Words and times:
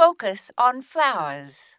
Focus 0.00 0.50
on 0.56 0.80
flowers. 0.80 1.74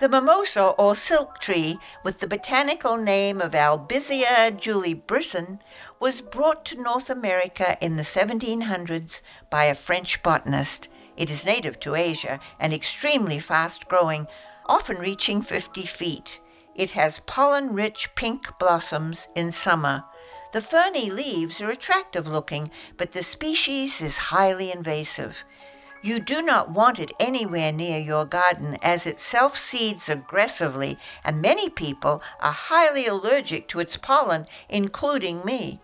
The 0.00 0.08
mimosa 0.08 0.68
or 0.78 0.96
silk 0.96 1.40
tree, 1.40 1.78
with 2.02 2.20
the 2.20 2.26
botanical 2.26 2.96
name 2.96 3.42
of 3.42 3.52
Albizia 3.52 4.50
julibrissin, 4.58 5.58
was 6.00 6.22
brought 6.22 6.64
to 6.64 6.82
North 6.82 7.10
America 7.10 7.76
in 7.82 7.96
the 7.96 8.02
1700s 8.02 9.20
by 9.50 9.66
a 9.66 9.74
French 9.74 10.22
botanist. 10.22 10.88
It 11.18 11.28
is 11.28 11.44
native 11.44 11.78
to 11.80 11.96
Asia 11.96 12.40
and 12.58 12.72
extremely 12.72 13.38
fast 13.38 13.88
growing, 13.88 14.26
often 14.64 14.96
reaching 14.96 15.42
50 15.42 15.82
feet. 15.82 16.40
It 16.74 16.92
has 16.92 17.20
pollen 17.20 17.74
rich 17.74 18.14
pink 18.14 18.58
blossoms 18.58 19.28
in 19.34 19.52
summer. 19.52 20.04
The 20.52 20.60
ferny 20.60 21.10
leaves 21.10 21.60
are 21.60 21.70
attractive 21.70 22.26
looking, 22.26 22.70
but 22.96 23.12
the 23.12 23.22
species 23.22 24.00
is 24.00 24.16
highly 24.16 24.72
invasive. 24.72 25.44
You 26.02 26.18
do 26.18 26.40
not 26.40 26.70
want 26.70 26.98
it 26.98 27.12
anywhere 27.20 27.72
near 27.72 27.98
your 27.98 28.24
garden 28.24 28.78
as 28.82 29.06
it 29.06 29.20
self 29.20 29.56
seeds 29.58 30.08
aggressively, 30.08 30.98
and 31.24 31.42
many 31.42 31.68
people 31.68 32.22
are 32.40 32.52
highly 32.52 33.06
allergic 33.06 33.68
to 33.68 33.80
its 33.80 33.96
pollen, 33.96 34.46
including 34.68 35.44
me. 35.44 35.80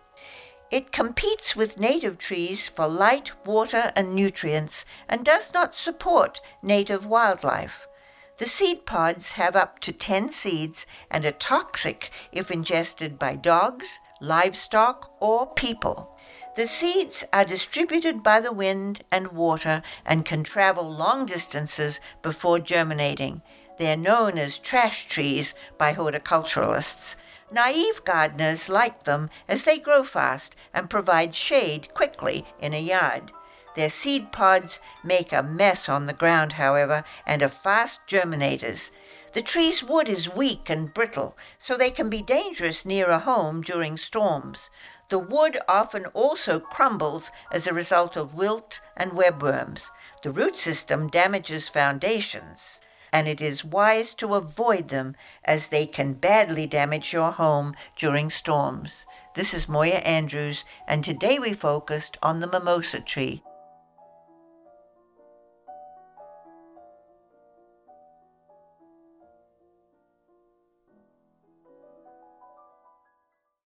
It 0.71 0.91
competes 0.91 1.55
with 1.55 1.79
native 1.79 2.17
trees 2.17 2.67
for 2.67 2.87
light, 2.87 3.31
water, 3.45 3.91
and 3.95 4.15
nutrients 4.15 4.85
and 5.07 5.23
does 5.23 5.53
not 5.53 5.75
support 5.75 6.41
native 6.61 7.05
wildlife. 7.05 7.87
The 8.37 8.45
seed 8.45 8.85
pods 8.85 9.33
have 9.33 9.55
up 9.55 9.79
to 9.79 9.91
10 9.91 10.29
seeds 10.29 10.85
and 11.09 11.25
are 11.25 11.31
toxic 11.31 12.11
if 12.31 12.51
ingested 12.51 13.17
by 13.17 13.35
dogs, 13.35 13.99
livestock, 14.21 15.11
or 15.19 15.47
people. 15.47 16.15
The 16.55 16.67
seeds 16.67 17.25
are 17.33 17.45
distributed 17.45 18.21
by 18.21 18.39
the 18.39 18.51
wind 18.51 19.03
and 19.11 19.31
water 19.31 19.81
and 20.05 20.23
can 20.23 20.43
travel 20.43 20.87
long 20.87 21.25
distances 21.25 21.99
before 22.21 22.59
germinating. 22.59 23.41
They're 23.79 23.97
known 23.97 24.37
as 24.37 24.59
trash 24.59 25.07
trees 25.07 25.55
by 25.79 25.93
horticulturalists. 25.93 27.15
Naive 27.51 28.03
gardeners 28.03 28.69
like 28.69 29.03
them 29.05 29.29
as 29.47 29.63
they 29.63 29.79
grow 29.79 30.03
fast 30.03 30.55
and 30.73 30.89
provide 30.89 31.33
shade 31.33 31.93
quickly 31.93 32.45
in 32.59 32.73
a 32.73 32.81
yard. 32.81 33.31
Their 33.77 33.89
seed 33.91 34.31
pods 34.31 34.79
make 35.03 35.31
a 35.31 35.43
mess 35.43 35.87
on 35.87 36.05
the 36.05 36.13
ground, 36.13 36.53
however, 36.53 37.03
and 37.27 37.43
are 37.43 37.47
fast 37.47 37.99
germinators. 38.07 38.89
The 39.33 39.43
tree's 39.43 39.83
wood 39.83 40.09
is 40.09 40.33
weak 40.33 40.67
and 40.67 40.91
brittle, 40.91 41.37
so 41.59 41.77
they 41.77 41.91
can 41.91 42.09
be 42.09 42.23
dangerous 42.23 42.87
near 42.87 43.07
a 43.11 43.19
home 43.19 43.61
during 43.61 43.95
storms. 43.95 44.71
The 45.09 45.19
wood 45.19 45.59
often 45.67 46.07
also 46.07 46.59
crumbles 46.59 47.29
as 47.51 47.67
a 47.67 47.73
result 47.73 48.17
of 48.17 48.33
wilt 48.33 48.81
and 48.95 49.11
webworms. 49.11 49.91
The 50.23 50.31
root 50.31 50.57
system 50.57 51.07
damages 51.07 51.67
foundations, 51.67 52.81
and 53.13 53.27
it 53.27 53.41
is 53.41 53.63
wise 53.63 54.15
to 54.15 54.33
avoid 54.33 54.87
them 54.87 55.15
as 55.45 55.69
they 55.69 55.85
can 55.85 56.13
badly 56.13 56.65
damage 56.65 57.13
your 57.13 57.31
home 57.31 57.75
during 57.95 58.31
storms. 58.31 59.05
This 59.35 59.53
is 59.53 59.69
Moya 59.69 59.99
Andrews, 59.99 60.65
and 60.87 61.03
today 61.03 61.37
we 61.37 61.53
focused 61.53 62.17
on 62.23 62.39
the 62.39 62.47
mimosa 62.47 63.01
tree. 63.01 63.43